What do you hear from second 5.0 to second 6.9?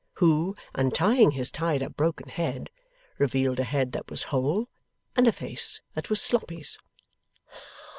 and a face that was Sloppy's.